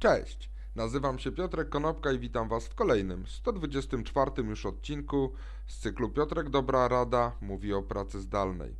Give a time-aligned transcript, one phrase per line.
[0.00, 5.32] Cześć, nazywam się Piotrek Konopka i witam Was w kolejnym, 124 już odcinku
[5.66, 8.76] z cyklu Piotrek Dobra Rada mówi o pracy zdalnej.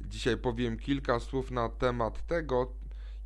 [0.00, 2.72] Dzisiaj powiem kilka słów na temat tego,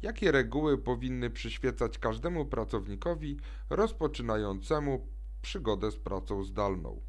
[0.03, 3.37] jakie reguły powinny przyświecać każdemu pracownikowi
[3.71, 5.07] rozpoczynającemu
[5.43, 7.01] przygodę z pracą zdalną.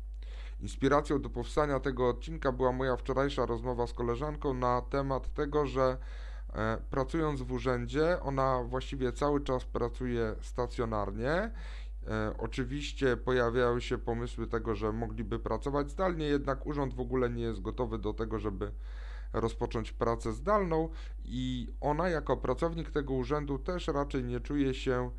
[0.59, 5.97] Inspiracją do powstania tego odcinka była moja wczorajsza rozmowa z koleżanką na temat tego, że
[6.89, 11.31] pracując w urzędzie, ona właściwie cały czas pracuje stacjonarnie.
[11.31, 11.51] E,
[12.37, 17.61] oczywiście pojawiały się pomysły tego, że mogliby pracować zdalnie, jednak urząd w ogóle nie jest
[17.61, 18.71] gotowy do tego, żeby
[19.33, 20.89] rozpocząć pracę zdalną
[21.25, 25.11] i ona jako pracownik tego urzędu też raczej nie czuje się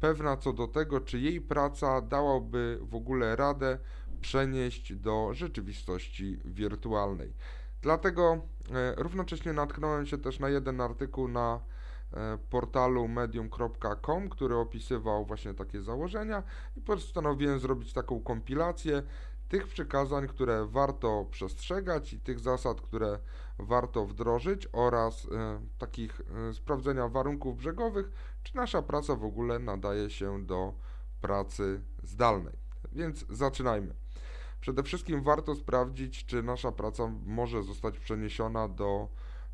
[0.00, 3.78] pewna co do tego, czy jej praca dałaby w ogóle radę
[4.20, 7.34] przenieść do rzeczywistości wirtualnej.
[7.82, 11.60] Dlatego e, równocześnie natknąłem się też na jeden artykuł na
[12.12, 16.42] e, portalu medium.com, który opisywał właśnie takie założenia
[16.76, 19.02] i postanowiłem zrobić taką kompilację
[19.48, 23.18] tych przykazań, które warto przestrzegać i tych zasad, które
[23.58, 28.10] warto wdrożyć oraz e, takich sprawdzenia warunków brzegowych,
[28.42, 30.74] czy nasza praca w ogóle nadaje się do
[31.20, 32.54] pracy zdalnej.
[32.92, 34.01] Więc zaczynajmy.
[34.62, 39.08] Przede wszystkim warto sprawdzić, czy nasza praca może zostać przeniesiona do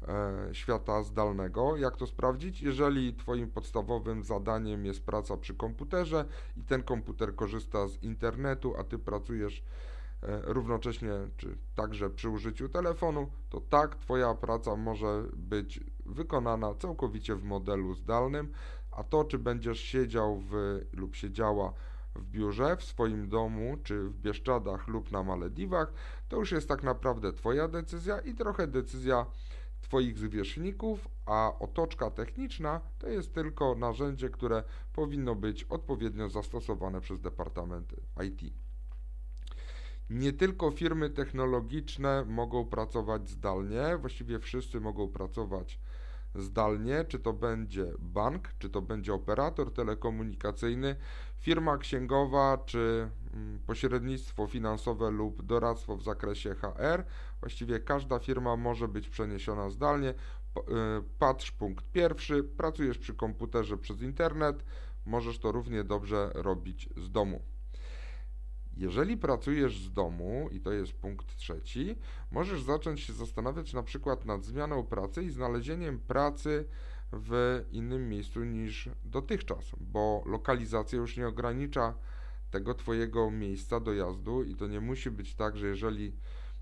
[0.09, 1.77] e, świata zdalnego.
[1.77, 2.63] Jak to sprawdzić?
[2.63, 6.25] Jeżeli Twoim podstawowym zadaniem jest praca przy komputerze
[6.57, 9.63] i ten komputer korzysta z internetu, a Ty pracujesz
[10.23, 17.35] e, równocześnie, czy także przy użyciu telefonu, to tak, Twoja praca może być wykonana całkowicie
[17.35, 18.53] w modelu zdalnym,
[18.91, 21.73] a to, czy będziesz siedział w, lub siedziała
[22.15, 25.93] w biurze, w swoim domu, czy w Bieszczadach lub na Malediwach,
[26.29, 29.27] to już jest tak naprawdę Twoja decyzja i trochę decyzja
[29.81, 37.21] Twoich zwierzchników, a otoczka techniczna to jest tylko narzędzie, które powinno być odpowiednio zastosowane przez
[37.21, 38.55] departamenty IT.
[40.11, 45.81] Nie tylko firmy technologiczne mogą pracować zdalnie, właściwie wszyscy mogą pracować
[46.35, 50.97] zdalnie, czy to będzie bank, czy to będzie operator telekomunikacyjny,
[51.37, 57.05] firma księgowa, czy mm, pośrednictwo finansowe lub doradztwo w zakresie HR.
[57.41, 60.11] Właściwie każda firma może być przeniesiona zdalnie.
[60.11, 60.15] Y,
[61.19, 64.65] patrz punkt pierwszy, pracujesz przy komputerze przez internet,
[65.05, 67.43] możesz to równie dobrze robić z domu.
[68.79, 71.97] Jeżeli pracujesz z domu, i to jest punkt trzeci,
[72.31, 76.65] możesz zacząć się zastanawiać na przykład nad zmianą pracy i znalezieniem pracy
[77.13, 81.95] w innym miejscu niż dotychczas, bo lokalizacja już nie ogranicza
[82.51, 86.13] tego Twojego miejsca dojazdu i to nie musi być tak, że jeżeli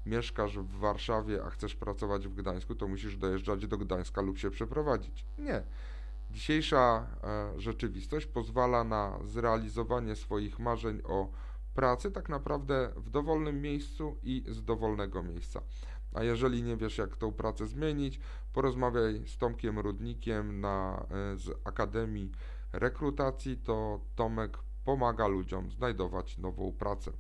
[0.06, 4.50] mieszkasz w Warszawie, a chcesz pracować w Gdańsku, to musisz dojeżdżać do Gdańska lub się
[4.50, 5.26] przeprowadzić.
[5.38, 5.62] Nie.
[6.30, 11.28] Dzisiejsza e, rzeczywistość pozwala na zrealizowanie swoich marzeń o
[11.76, 15.62] pracy tak naprawdę w dowolnym miejscu i z dowolnego miejsca.
[16.14, 18.20] A jeżeli nie wiesz, jak tą pracę zmienić,
[18.52, 22.32] porozmawiaj z Tomkiem Rudnikiem na, e, z Akademii
[22.72, 27.12] Rekrutacji, to Tomek pomaga ludziom znajdować nową pracę.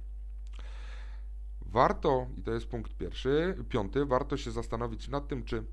[1.60, 5.64] Warto, i to jest punkt pierwszy, piąty, warto się zastanowić nad tym, czy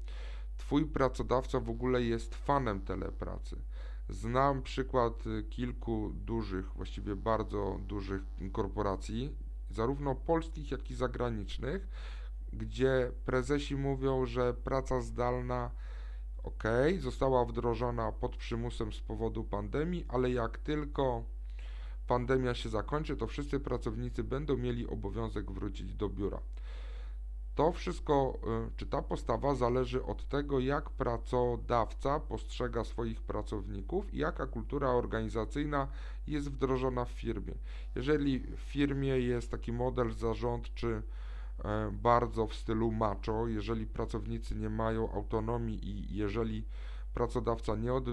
[0.58, 3.62] Twój pracodawca w ogóle jest fanem telepracy.
[4.10, 8.22] Znam przykład y, kilku dużych, właściwie bardzo dużych
[8.52, 9.36] korporacji,
[9.70, 11.88] zarówno polskich, jak i zagranicznych,
[12.54, 15.72] gdzie prezesi mówią, że praca zdalna
[16.44, 16.64] ok,
[17.00, 21.24] została wdrożona pod przymusem z powodu pandemii, ale jak tylko
[22.08, 26.40] pandemia się zakończy, to wszyscy pracownicy będą mieli obowiązek wrócić do biura.
[27.56, 34.18] To wszystko, y, czy ta postawa zależy od tego, jak pracodawca postrzega swoich pracowników i
[34.18, 35.88] jaka kultura organizacyjna
[36.28, 37.54] jest wdrożona w firmie.
[37.96, 41.02] Jeżeli w firmie jest taki model zarządczy
[41.66, 46.66] e, bardzo w stylu macho, jeżeli pracownicy nie mają autonomii i jeżeli
[47.14, 48.12] pracodawca nie, od, y,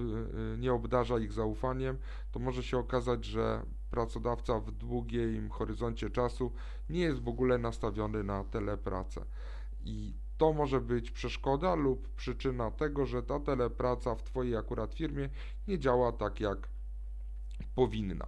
[0.58, 1.98] nie obdarza ich zaufaniem,
[2.32, 6.52] to może się okazać, że pracodawca w długim horyzoncie czasu
[6.90, 9.24] nie jest w ogóle nastawiony na telepracę.
[9.84, 15.28] I to może być przeszkoda lub przyczyna tego, że ta telepraca w Twojej akurat firmie
[15.68, 16.68] nie działa tak jak
[17.74, 18.26] powinna.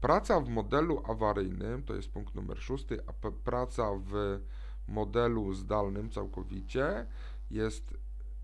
[0.00, 3.12] Praca w modelu awaryjnym, to jest punkt numer szósty, a
[3.44, 4.40] praca w
[4.88, 7.06] modelu zdalnym całkowicie
[7.50, 7.94] jest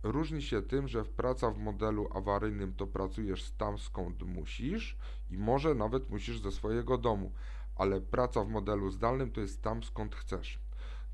[0.03, 4.97] Różni się tym, że praca w modelu awaryjnym to pracujesz tam skąd musisz
[5.31, 7.33] i może nawet musisz ze swojego domu,
[7.77, 10.61] ale praca w modelu zdalnym to jest tam skąd chcesz.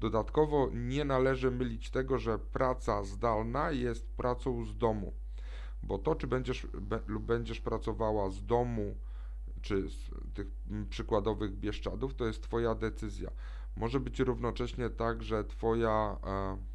[0.00, 5.12] Dodatkowo nie należy mylić tego, że praca zdalna jest pracą z domu,
[5.82, 8.96] bo to, czy będziesz be, lub będziesz pracowała z domu,
[9.62, 10.46] czy z tych
[10.90, 13.31] przykładowych Bieszczadów, to jest Twoja decyzja.
[13.76, 16.74] Może być równocześnie tak, że Twoja e,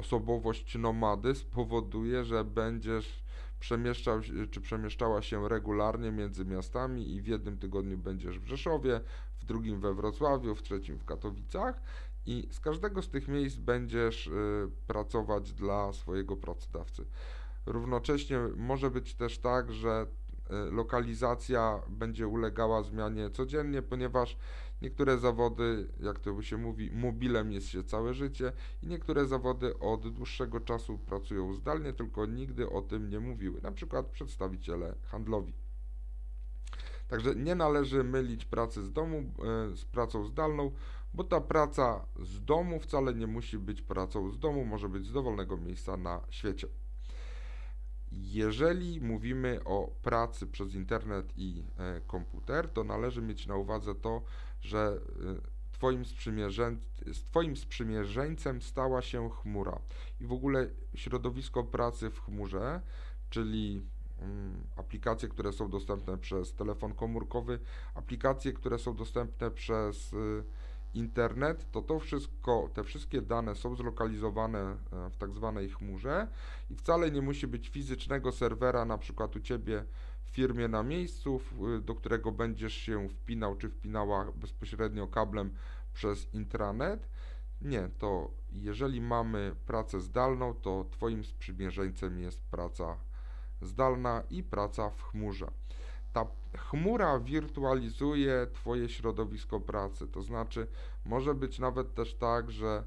[0.00, 3.22] osobowość nomady spowoduje, że będziesz
[3.60, 4.20] przemieszczał
[4.50, 9.00] czy przemieszczała się regularnie między miastami i w jednym tygodniu będziesz w Rzeszowie,
[9.38, 11.80] w drugim we Wrocławiu, w trzecim w Katowicach
[12.26, 17.04] i z każdego z tych miejsc będziesz y, pracować dla swojego pracodawcy.
[17.66, 24.36] Równocześnie może być też tak, że y, lokalizacja będzie ulegała zmianie codziennie, ponieważ
[24.82, 30.08] niektóre zawody, jak to się mówi, mobilem jest się całe życie i niektóre zawody od
[30.08, 35.52] dłuższego czasu pracują zdalnie, tylko nigdy o tym nie mówiły, na przykład przedstawiciele handlowi.
[37.08, 39.18] Także nie należy mylić pracy z domu
[39.72, 40.70] y, z pracą zdalną,
[41.14, 45.12] bo ta praca z domu wcale nie musi być pracą z domu, może być z
[45.12, 46.66] dowolnego miejsca na świecie.
[48.12, 54.22] Jeżeli mówimy o pracy przez internet i e, komputer, to należy mieć na uwadze to,
[54.60, 56.78] że e, twoim, sprzymierzeń,
[57.30, 59.80] twoim sprzymierzeńcem stała się chmura.
[60.20, 62.80] I w ogóle środowisko pracy w chmurze,
[63.30, 63.82] czyli
[64.18, 67.58] mm, aplikacje, które są dostępne przez telefon komórkowy,
[67.94, 70.44] aplikacje, które są dostępne przez y,
[70.94, 74.76] internet, to to wszystko, te wszystkie dane są zlokalizowane e,
[75.10, 76.28] w tak zwanej chmurze
[76.70, 79.84] i wcale nie musi być fizycznego serwera, na przykład u Ciebie
[80.24, 81.40] w firmie na miejscu,
[81.82, 85.54] do którego będziesz się wpinał czy wpinała bezpośrednio kablem
[85.92, 87.08] przez intranet.
[87.62, 92.96] Nie, to jeżeli mamy pracę zdalną, to Twoim sprzymierzeńcem jest praca
[93.62, 95.50] zdalna i praca w chmurze
[96.12, 96.26] ta
[96.56, 100.08] chmura wirtualizuje Twoje środowisko pracy.
[100.08, 100.66] To znaczy,
[101.04, 102.84] może być nawet też tak, że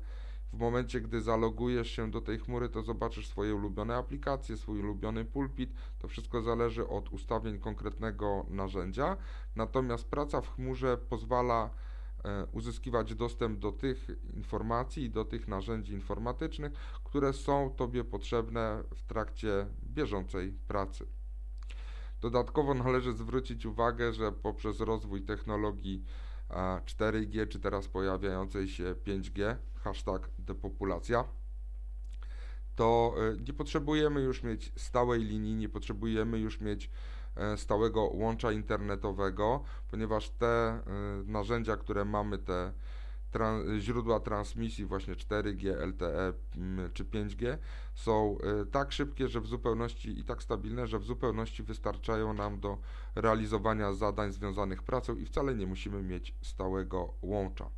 [0.54, 5.26] w momencie, gdy zalogujesz się do tej chmury, to zobaczysz swoje ulubione aplikacje, swój ulubiony
[5.26, 5.74] pulpit.
[6.00, 9.18] To wszystko zależy od ustawień konkretnego narzędzia.
[9.56, 11.70] Natomiast praca w chmurze pozwala
[12.24, 16.74] e, uzyskiwać dostęp do tych informacji i do tych narzędzi informatycznych,
[17.04, 21.23] które są Tobie potrzebne w trakcie bieżącej pracy.
[22.24, 26.04] Dodatkowo należy zwrócić uwagę, że poprzez rozwój technologii
[26.86, 31.24] 4G czy teraz pojawiającej się 5G, hashtag depopulacja,
[32.76, 36.90] to e, nie potrzebujemy już mieć stałej linii, nie potrzebujemy już mieć
[37.36, 40.82] e, stałego łącza internetowego, ponieważ te e,
[41.26, 42.74] narzędzia, które mamy, te
[43.80, 47.58] źródła transmisji właśnie 4G, LTE mm, czy 5G
[47.96, 52.60] są y, tak szybkie, że w zupełności i tak stabilne, że w zupełności wystarczają nam
[52.60, 52.78] do
[53.16, 57.70] realizowania zadań związanych pracą i wcale nie musimy mieć stałego łącza.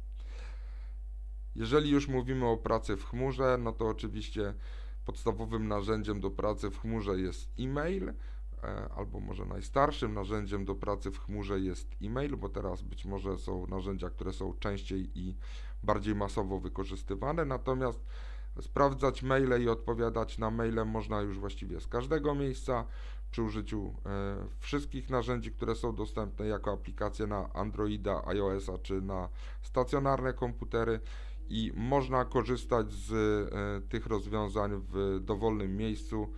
[1.56, 4.54] Jeżeli już mówimy o pracy w chmurze, no to oczywiście
[5.06, 8.14] podstawowym narzędziem do pracy w chmurze jest e-mail,
[8.96, 13.68] albo może najstarszym narzędziem do pracy w chmurze jest e-mail, bo teraz być może są
[13.68, 15.36] narzędzia, które są częściej i
[15.84, 18.06] bardziej masowo wykorzystywane, natomiast
[18.62, 22.86] sprawdzać maile i odpowiadać na maile można już właściwie z każdego miejsca.
[23.32, 29.30] Przy użyciu e, wszystkich narzędzi, które są dostępne jako aplikacje na Androida, iOS-a czy na
[29.62, 31.00] stacjonarne komputery.
[31.50, 36.34] I można korzystać z e, tych rozwiązań w dowolnym miejscu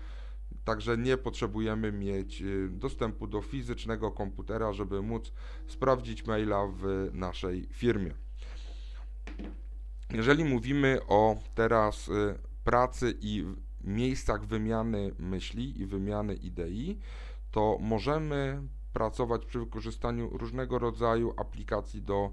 [0.68, 5.32] Także nie potrzebujemy mieć y, dostępu do fizycznego komputera, żeby móc
[5.68, 8.14] sprawdzić maila w naszej firmie.
[10.14, 13.46] Jeżeli mówimy o teraz y, pracy i
[13.82, 17.00] miejscach wymiany myśli i wymiany idei,
[17.52, 18.62] to możemy
[18.94, 22.32] pracować przy wykorzystaniu różnego rodzaju aplikacji do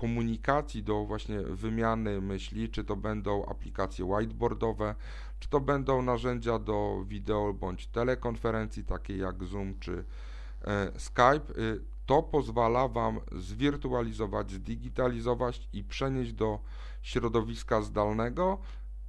[0.00, 4.94] komunikacji, do właśnie wymiany myśli, czy to będą aplikacje whiteboardowe,
[5.40, 10.04] czy to będą narzędzia do wideo bądź telekonferencji, takie jak Zoom czy
[10.64, 11.52] e, Skype.
[11.58, 16.58] Y, to pozwala Wam zwirtualizować, zdigitalizować i przenieść do
[17.02, 18.58] środowiska zdalnego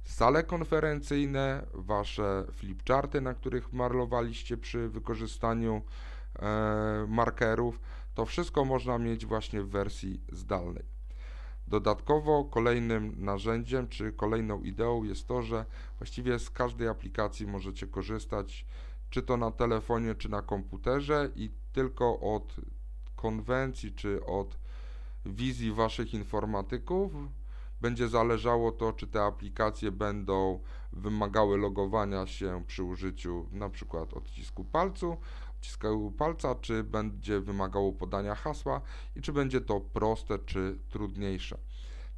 [0.04, 5.82] sale konferencyjne, Wasze flipcharty, na których malowaliście przy wykorzystaniu
[6.38, 7.80] e, markerów.
[8.14, 10.84] To wszystko można mieć właśnie w wersji zdalnej.
[11.66, 15.64] Dodatkowo kolejnym narzędziem czy kolejną ideą jest to, że
[15.98, 18.66] właściwie z każdej aplikacji możecie korzystać,
[19.10, 22.56] czy to na telefonie, czy na komputerze i tylko od
[23.16, 24.58] konwencji czy od
[25.26, 27.12] wizji waszych informatyków
[27.80, 30.60] będzie zależało to, czy te aplikacje będą
[30.92, 35.16] wymagały logowania się przy użyciu na przykład odcisku palcu,
[35.62, 38.80] odcisku palca, czy będzie wymagało podania hasła
[39.16, 41.58] i czy będzie to proste, czy trudniejsze.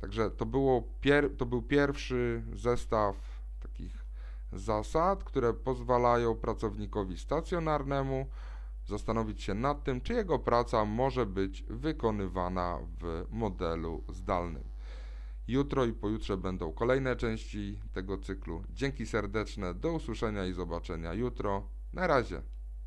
[0.01, 3.17] Także to, było pier to był pierwszy zestaw
[3.61, 4.05] takich
[4.53, 8.27] zasad, które pozwalają pracownikowi stacjonarnemu
[8.87, 14.65] zastanowić się nad tym, czy jego praca może być wykonywana w modelu zdalnym.
[15.49, 18.63] Jutro i pojutrze będą kolejne części tego cyklu.
[18.71, 21.69] Dzięki serdeczne, do usłyszenia i zobaczenia jutro.
[21.93, 22.54] Na razie.